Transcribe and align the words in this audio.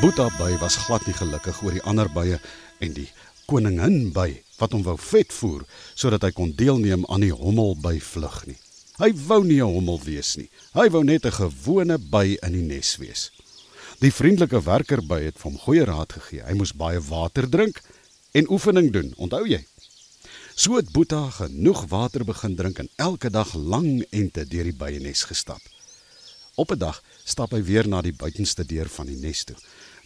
Boeta 0.00 0.30
by 0.38 0.54
was 0.62 0.78
glad 0.80 1.04
nie 1.04 1.12
gelukkig 1.12 1.58
oor 1.60 1.74
die 1.76 1.82
ander 1.84 2.08
bye 2.08 2.38
en 2.80 2.94
die 2.96 3.10
koningin 3.50 4.06
by 4.16 4.30
wat 4.56 4.72
hom 4.72 4.80
wou 4.86 4.94
vet 4.96 5.28
voer 5.36 5.66
sodat 5.92 6.22
hy 6.24 6.30
kon 6.38 6.54
deelneem 6.56 7.02
aan 7.12 7.20
die 7.26 7.34
hommel 7.36 7.74
by 7.84 7.98
vlug 8.00 8.38
nie. 8.48 8.56
Hy 8.96 9.10
wou 9.28 9.42
nie 9.44 9.60
'n 9.60 9.74
hommel 9.74 10.00
wees 10.00 10.38
nie. 10.40 10.48
Hy 10.72 10.88
wou 10.88 11.02
net 11.04 11.26
'n 11.26 11.36
gewone 11.36 11.98
by 11.98 12.38
in 12.40 12.52
die 12.52 12.64
nes 12.64 12.96
wees. 12.96 13.30
Die 14.00 14.10
vriendelike 14.10 14.64
werker 14.64 15.02
by 15.02 15.20
het 15.20 15.42
hom 15.42 15.58
goeie 15.58 15.84
raad 15.84 16.12
gegee. 16.12 16.48
Hy 16.48 16.54
moes 16.54 16.72
baie 16.72 17.00
water 17.00 17.46
drink 17.46 17.82
en 18.32 18.48
oefening 18.48 18.92
doen, 18.92 19.12
onthou 19.18 19.44
jy? 19.44 19.66
So 20.54 20.76
het 20.76 20.92
Boeta 20.92 21.28
genoeg 21.30 21.84
water 21.88 22.24
begin 22.24 22.56
drink 22.56 22.78
en 22.78 22.88
elke 22.96 23.30
dag 23.30 23.52
lang 23.54 24.02
ente 24.10 24.48
deur 24.48 24.64
die 24.64 24.72
byenes 24.72 25.24
gestap. 25.24 25.60
Op 26.56 26.72
'n 26.72 26.78
dag 26.78 27.02
stap 27.24 27.52
hy 27.52 27.62
weer 27.62 27.88
na 27.88 28.02
die 28.02 28.12
buitenste 28.12 28.64
deur 28.64 28.88
van 28.88 29.06
die 29.06 29.16
nes 29.16 29.44
toe. 29.44 29.56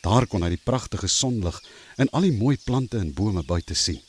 Daar 0.04 0.26
kon 0.28 0.44
hy 0.44 0.50
die 0.52 0.60
pragtige 0.60 1.08
sonlig 1.08 1.56
en 1.96 2.10
al 2.12 2.26
die 2.28 2.36
mooi 2.36 2.58
plante 2.60 3.00
en 3.00 3.14
bome 3.16 3.42
buite 3.48 3.76
sien. 3.78 4.00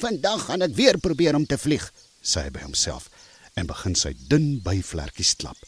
Vandag 0.00 0.46
gaan 0.48 0.64
ek 0.64 0.76
weer 0.78 0.96
probeer 1.02 1.36
om 1.36 1.44
te 1.46 1.58
vlieg, 1.60 1.84
sê 2.22 2.46
hy 2.46 2.54
by 2.54 2.64
homself 2.64 3.10
en 3.58 3.68
begin 3.68 3.96
sy 3.98 4.14
dun 4.30 4.60
byvlekkies 4.64 5.34
klap. 5.40 5.58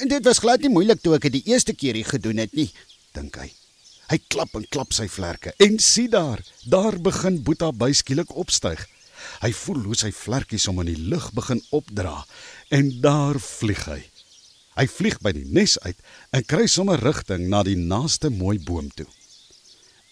En 0.00 0.08
dit 0.08 0.24
was 0.24 0.40
glad 0.40 0.62
nie 0.62 0.72
moeilik 0.72 1.02
toe 1.02 1.16
ek 1.16 1.26
dit 1.26 1.40
die 1.40 1.52
eerste 1.52 1.74
keer 1.74 1.98
hier 1.98 2.08
gedoen 2.08 2.40
het 2.40 2.54
nie, 2.56 2.70
dink 3.16 3.36
hy. 3.36 3.50
Hy 4.08 4.18
klap 4.32 4.54
en 4.56 4.64
klap 4.72 4.94
sy 4.96 5.08
vlerke 5.12 5.52
en 5.60 5.76
sien 5.82 6.08
daar, 6.14 6.40
daar 6.64 6.96
begin 7.02 7.42
Boeta 7.44 7.72
by 7.74 7.90
skielik 7.92 8.30
opstyg. 8.40 8.86
Hy 9.42 9.50
voel 9.64 9.82
hoe 9.90 9.98
sy 9.98 10.12
vlerkies 10.14 10.68
hom 10.70 10.80
in 10.84 10.94
die 10.94 11.08
lug 11.10 11.28
begin 11.36 11.60
opdra 11.76 12.22
en 12.72 12.94
daar 13.04 13.36
vlieg 13.42 13.84
hy. 13.90 14.00
Hy 14.78 14.86
vlieg 14.86 15.16
by 15.18 15.32
die 15.34 15.46
nes 15.50 15.74
uit 15.82 15.98
en 16.30 16.44
kry 16.46 16.68
sommer 16.70 17.00
rigting 17.02 17.48
na 17.50 17.64
die 17.66 17.78
naaste 17.78 18.30
mooi 18.30 18.60
boom 18.62 18.92
toe. 18.94 19.08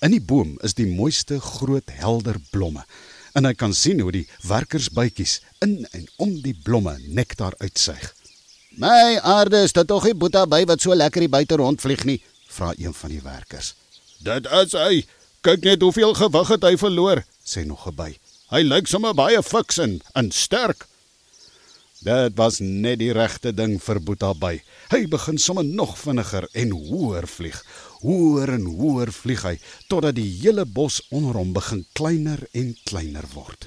In 0.02 0.10
die 0.10 0.22
boom 0.22 0.56
is 0.66 0.74
die 0.74 0.88
mooiste 0.90 1.38
groot 1.40 1.92
helder 2.00 2.40
blomme 2.50 2.82
en 3.38 3.46
hy 3.46 3.52
kan 3.54 3.74
sien 3.76 4.00
hoe 4.02 4.10
die 4.14 4.26
werkersbytjies 4.48 5.38
in 5.62 5.84
en 5.94 6.08
om 6.24 6.32
die 6.42 6.56
blomme 6.66 6.96
nektar 7.06 7.54
uitsuig. 7.60 8.14
"My 8.76 9.18
aarde, 9.22 9.62
is 9.62 9.72
dit 9.72 9.86
tog 9.86 10.04
nie 10.04 10.14
Boeta 10.14 10.46
by 10.46 10.64
wat 10.64 10.80
so 10.80 10.94
lekker 10.94 11.20
hier 11.20 11.30
buite 11.30 11.56
rondvlieg 11.56 12.04
nie?" 12.04 12.22
vra 12.48 12.72
een 12.76 12.94
van 12.94 13.10
die 13.10 13.22
werkers. 13.22 13.74
"Dit 14.18 14.46
is 14.46 14.72
hy. 14.72 15.06
Kyk 15.40 15.62
net 15.64 15.82
hoeveel 15.82 16.14
gewig 16.14 16.48
het 16.48 16.62
hy 16.62 16.76
verloor," 16.76 17.24
sê 17.44 17.64
nog 17.66 17.86
'n 17.86 17.94
by. 17.94 18.18
"Hy 18.50 18.62
lyk 18.62 18.86
sommer 18.86 19.14
baie 19.14 19.42
fiks 19.42 19.78
en, 19.78 20.00
en 20.14 20.30
sterk." 20.30 20.86
Dit 22.06 22.36
was 22.38 22.60
net 22.62 23.00
die 23.00 23.10
regte 23.10 23.50
ding 23.50 23.80
vir 23.82 23.98
Boeta 23.98 24.28
by. 24.38 24.52
Hy 24.92 24.98
begin 25.10 25.40
sommer 25.42 25.64
nog 25.66 25.96
vinniger 25.98 26.44
en 26.54 26.70
hoër 26.70 27.26
vlieg. 27.26 27.56
Hoër 28.04 28.52
en 28.54 28.68
hoër 28.78 29.10
vlieg 29.10 29.42
hy 29.42 29.56
totdat 29.90 30.14
die 30.14 30.28
hele 30.36 30.62
bos 30.70 31.00
onder 31.10 31.34
hom 31.40 31.50
begin 31.56 31.82
kleiner 31.98 32.44
en 32.54 32.76
kleiner 32.86 33.26
word. 33.32 33.66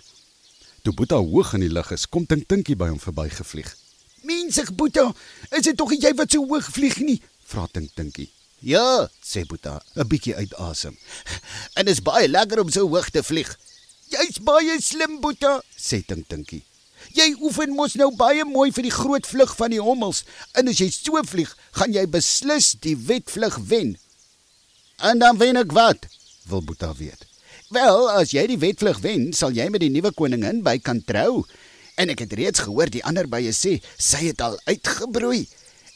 Toe 0.86 0.94
Boeta 0.96 1.20
hoog 1.20 1.52
in 1.58 1.66
die 1.66 1.74
lug 1.74 1.92
is, 1.92 2.08
kom 2.08 2.30
Tink 2.32 2.48
Tinkie 2.48 2.78
by 2.80 2.88
hom 2.94 3.02
verbygevlieg. 3.04 3.74
"Mensig 4.24 4.72
Boeta, 4.72 5.10
is 5.52 5.68
dit 5.68 5.76
tog 5.76 5.92
jy 5.92 6.14
wat 6.16 6.32
so 6.32 6.48
hoog 6.48 6.72
vlieg 6.72 6.96
nie?" 7.04 7.20
vra 7.44 7.68
Tink 7.68 7.92
Tinkie. 7.96 8.30
"Ja," 8.64 9.10
sê 9.20 9.44
Boeta, 9.44 9.82
'n 9.98 10.08
bietjie 10.08 10.36
uit 10.36 10.56
asem. 10.56 10.96
"En 11.76 11.88
is 11.88 12.00
baie 12.00 12.28
lekker 12.28 12.64
om 12.64 12.72
so 12.72 12.88
hoog 12.88 13.10
te 13.10 13.24
vlieg." 13.24 13.52
"Jy's 14.08 14.40
baie 14.40 14.80
slim, 14.80 15.20
Boeta," 15.20 15.62
sê 15.76 16.06
Tink 16.06 16.30
Tinkie. 16.30 16.69
Jy 17.18 17.34
oefen 17.42 17.74
mos 17.74 17.96
nou 17.98 18.12
baie 18.16 18.46
mooi 18.46 18.70
vir 18.76 18.86
die 18.86 18.94
groot 18.94 19.26
vlug 19.26 19.56
van 19.58 19.74
die 19.74 19.82
hommels. 19.82 20.24
En 20.54 20.70
as 20.70 20.82
jy 20.82 20.90
so 20.94 21.22
vlieg, 21.26 21.50
gaan 21.78 21.94
jy 21.96 22.06
beslis 22.08 22.76
die 22.84 22.96
wetvlug 22.96 23.58
wen. 23.72 23.96
En 25.02 25.20
dan 25.20 25.40
wen 25.42 25.58
ek 25.58 25.74
wat? 25.74 26.06
Wil 26.50 26.62
Boeta 26.66 26.94
weet. 26.98 27.26
Wel, 27.74 28.10
as 28.10 28.34
jy 28.34 28.46
die 28.50 28.60
wetvlug 28.62 29.02
wen, 29.06 29.30
sal 29.34 29.54
jy 29.54 29.68
met 29.70 29.82
die 29.82 29.92
nuwe 29.94 30.12
koningin 30.18 30.64
by 30.66 30.78
kan 30.82 31.02
trou. 31.06 31.46
En 32.00 32.10
ek 32.14 32.24
het 32.26 32.36
reeds 32.38 32.64
gehoor 32.66 32.90
die 32.94 33.04
ander 33.06 33.28
bye 33.30 33.54
sê 33.54 33.78
sy 33.98 34.30
het 34.30 34.42
al 34.42 34.58
uitgebroei 34.70 35.48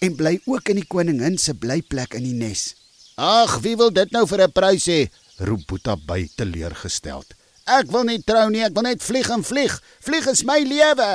en 0.03 0.17
bly 0.19 0.35
ook 0.49 0.69
in 0.73 0.81
die 0.81 0.89
koningin 0.89 1.37
se 1.39 1.55
blyplek 1.55 2.17
in 2.19 2.27
die 2.27 2.35
nes. 2.35 2.73
Ag, 3.15 3.59
wie 3.63 3.77
wil 3.79 3.93
dit 3.93 4.11
nou 4.11 4.25
vir 4.27 4.43
'n 4.43 4.51
prys 4.51 4.85
hê? 4.89 5.01
roep 5.37 5.65
Boeta 5.67 5.95
by 5.95 6.27
teleurgesteld. 6.35 7.33
Ek 7.63 7.87
wil 7.91 8.03
nie 8.03 8.19
trou 8.23 8.49
nie, 8.51 8.63
ek 8.65 8.73
wil 8.75 8.83
net 8.83 9.03
vlieg 9.03 9.29
en 9.31 9.43
vlieg. 9.43 9.75
Vlieg 10.03 10.27
is 10.27 10.43
my 10.43 10.59
lewe. 10.67 11.11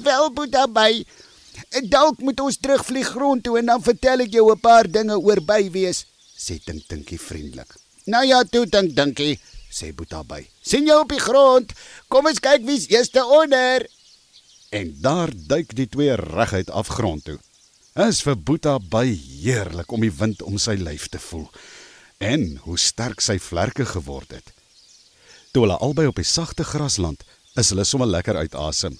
Wel, 0.00 0.30
Boeta 0.32 0.64
by. 0.66 1.04
Dalk 1.90 2.18
moet 2.24 2.40
ons 2.40 2.56
terugvlieg 2.58 3.10
grond 3.12 3.44
toe 3.44 3.58
en 3.60 3.66
dan 3.66 3.82
vertel 3.82 4.24
ek 4.24 4.32
jou 4.32 4.50
'n 4.50 4.60
paar 4.60 4.88
dinge 4.90 5.16
oor 5.18 5.40
bywees, 5.40 6.06
sê 6.36 6.58
Tink 6.64 6.88
Tinkie 6.88 7.18
vriendelik. 7.18 7.76
Nou 8.06 8.24
ja, 8.24 8.42
toe 8.42 8.66
Tink 8.66 8.96
Dinkie, 8.96 9.38
sê 9.70 9.92
Boeta 9.94 10.22
by. 10.24 10.46
sien 10.62 10.86
jou 10.86 11.00
op 11.00 11.08
die 11.08 11.20
grond. 11.20 11.72
Kom 12.08 12.26
ons 12.26 12.40
kyk 12.40 12.64
wie's 12.64 12.88
eerste 12.88 13.24
onder. 13.24 13.86
En 14.70 14.96
daar 15.00 15.30
duik 15.46 15.74
die 15.76 15.86
twee 15.86 16.14
reguit 16.16 16.70
afgrond 16.70 17.24
toe. 17.24 17.38
Is 17.94 18.22
vir 18.22 18.36
Boeta 18.36 18.78
by 18.78 19.06
heerlik 19.42 19.92
om 19.92 20.00
die 20.00 20.10
wind 20.10 20.42
om 20.42 20.58
sy 20.58 20.74
lyf 20.74 21.08
te 21.08 21.18
voel 21.18 21.50
en 22.18 22.56
hoe 22.64 22.78
sterk 22.78 23.20
sy 23.20 23.38
vlerke 23.38 23.84
geword 23.84 24.30
het. 24.30 24.52
Toe 25.54 25.62
hulle 25.62 25.76
albei 25.86 26.08
op 26.10 26.16
die 26.18 26.26
sagte 26.26 26.64
grasland 26.66 27.20
is 27.60 27.68
hulle 27.70 27.84
sommer 27.86 28.08
lekker 28.10 28.34
uit 28.42 28.54
asem. 28.58 28.96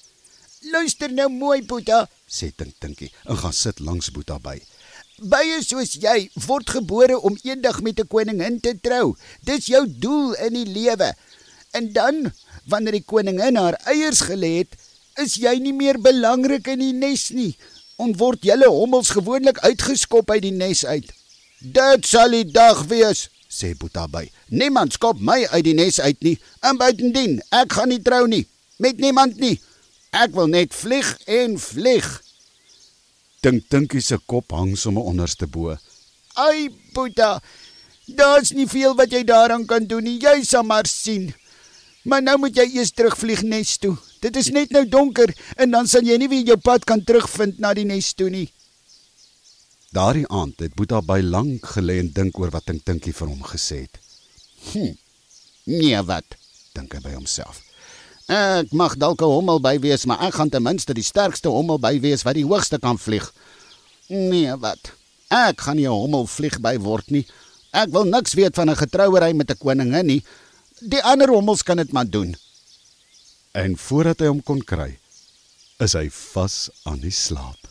Luister 0.71 1.11
nou 1.11 1.27
mooi, 1.33 1.65
Boeta, 1.67 2.05
sê 2.31 2.53
Tink 2.55 2.77
Tinkie 2.79 3.11
en 3.27 3.41
gaan 3.41 3.57
sit 3.59 3.83
langs 3.83 4.13
Boeta 4.15 4.37
by. 4.39 4.55
Bye 5.33 5.59
soos 5.67 5.97
jy 5.99 6.29
word 6.47 6.71
gebore 6.77 7.19
om 7.27 7.35
eendag 7.43 7.81
met 7.83 7.99
'n 7.99 8.07
koningin 8.07 8.61
te 8.61 8.77
trou. 8.87 9.17
Dis 9.43 9.67
jou 9.67 9.83
doel 9.89 10.35
in 10.47 10.55
die 10.55 10.71
lewe. 10.79 11.11
En 11.73 11.93
dan, 11.93 12.33
wanneer 12.71 13.01
die 13.01 13.11
koningin 13.13 13.57
haar 13.57 13.75
eiers 13.91 14.23
gelê 14.31 14.59
het, 14.63 14.79
is 15.19 15.35
jy 15.35 15.59
nie 15.59 15.75
meer 15.75 15.99
belangrik 15.99 16.67
in 16.69 16.79
die 16.79 16.93
nes 16.93 17.31
nie. 17.31 17.57
En 17.99 18.17
word 18.17 18.43
julle 18.43 18.71
hommels 18.71 19.11
gewoonlik 19.11 19.59
uitgeskop 19.59 20.31
uit 20.31 20.43
die 20.43 20.55
nes 20.55 20.87
uit. 20.87 21.11
Dit 21.59 22.07
sal 22.07 22.31
die 22.31 22.47
dag 22.47 22.87
wees, 22.87 23.29
sê 23.55 23.75
Boeta 23.79 24.09
by. 24.11 24.27
Niemand 24.51 24.97
skop 24.99 25.21
my 25.23 25.45
uit 25.53 25.65
die 25.65 25.77
nes 25.79 26.01
uit 26.01 26.21
nie. 26.27 26.35
En 26.63 26.81
buitendien, 26.81 27.39
ek 27.55 27.79
gaan 27.79 27.95
nie 27.95 28.03
trou 28.03 28.27
nie 28.29 28.45
met 28.77 28.99
niemand 28.99 29.39
nie. 29.39 29.59
Ek 30.15 30.35
wil 30.35 30.51
net 30.51 30.75
vlieg 30.75 31.09
en 31.31 31.59
vlieg. 31.61 32.07
Dink 33.45 33.69
Dinkie 33.71 34.03
se 34.03 34.19
kop 34.31 34.55
hang 34.55 34.75
sommer 34.79 35.07
onderste 35.07 35.47
bo. 35.47 35.75
Ai 36.41 36.71
Boeta, 36.95 37.39
daar's 38.07 38.55
nie 38.55 38.69
veel 38.71 38.95
wat 38.99 39.13
jy 39.13 39.25
daaraan 39.27 39.67
kan 39.67 39.87
doen 39.87 40.05
nie. 40.07 40.19
Jy 40.23 40.43
sal 40.47 40.65
maar 40.67 40.89
sien. 40.91 41.33
Maar 42.05 42.23
nou 42.23 42.37
moet 42.43 42.57
jy 42.57 42.67
eers 42.77 42.93
terugvlieg 42.93 43.43
nes 43.49 43.77
toe. 43.81 43.95
Dit 44.21 44.37
is 44.37 44.51
net 44.53 44.73
nou 44.73 44.85
donker 44.89 45.33
en 45.57 45.73
dan 45.73 45.89
sal 45.89 46.05
jy 46.05 46.19
nie 46.21 46.29
weer 46.29 46.53
jou 46.53 46.59
pad 46.61 46.85
kan 46.89 47.01
terugvind 47.05 47.61
na 47.61 47.73
die 47.77 47.87
nes 47.89 48.13
toe 48.17 48.31
nie. 48.33 48.49
Daardie 49.95 50.27
aand 50.29 50.59
het 50.59 50.75
Boeta 50.75 50.99
by 51.07 51.21
lank 51.23 51.67
gelê 51.77 52.01
en 52.03 52.09
dink 52.11 52.39
oor 52.43 52.51
wat 52.51 52.65
Tink 52.67 52.83
Tinkie 52.83 53.13
vir 53.15 53.29
hom 53.31 53.43
gesê 53.47 53.85
het. 53.85 54.01
Hm. 54.73 54.95
Nee, 55.71 56.01
wat? 56.09 56.35
dink 56.75 56.97
hy 56.97 57.01
by 57.05 57.13
homself. 57.15 57.61
Ek 58.27 58.73
mag 58.73 58.97
dalk 58.99 59.23
'n 59.23 59.31
hommel 59.31 59.61
by 59.61 59.79
wees, 59.79 60.07
maar 60.07 60.21
ek 60.27 60.35
gaan 60.35 60.51
ten 60.51 60.63
minste 60.63 60.95
die 60.95 61.07
sterkste 61.07 61.49
hommel 61.49 61.79
by 61.79 62.01
wees 62.01 62.25
wat 62.25 62.35
die 62.35 62.45
hoogste 62.45 62.79
kan 62.79 62.99
vlieg. 62.99 63.31
Nee, 64.09 64.57
wat? 64.57 64.91
Ek 65.31 65.61
gaan 65.61 65.77
nie 65.77 65.87
'n 65.87 66.01
hommel 66.03 66.27
vlieg 66.27 66.59
by 66.61 66.77
word 66.79 67.11
nie. 67.11 67.27
Ek 67.73 67.91
wil 67.91 68.05
niks 68.05 68.35
weet 68.35 68.55
van 68.55 68.71
'n 68.71 68.77
getrouery 68.77 69.33
met 69.33 69.51
'n 69.51 69.59
koningin 69.59 70.07
nie. 70.07 70.25
Die 70.81 71.03
ander 71.03 71.29
hommels 71.29 71.63
kan 71.63 71.77
dit 71.77 71.93
maar 71.93 72.11
doen. 72.11 72.35
En 73.53 73.77
voordat 73.77 74.19
hy 74.19 74.27
hom 74.27 74.43
kon 74.43 74.63
kry, 74.65 74.99
is 75.79 75.93
hy 75.93 76.11
vas 76.11 76.71
aan 76.83 77.01
die 77.01 77.11
slaap. 77.15 77.64